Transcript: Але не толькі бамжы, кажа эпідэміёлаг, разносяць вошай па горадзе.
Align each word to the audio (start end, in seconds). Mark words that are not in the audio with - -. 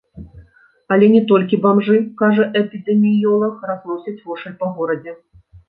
Але 0.95 1.09
не 1.15 1.21
толькі 1.31 1.59
бамжы, 1.65 1.99
кажа 2.23 2.49
эпідэміёлаг, 2.63 3.53
разносяць 3.71 4.17
вошай 4.27 4.59
па 4.61 4.75
горадзе. 4.77 5.19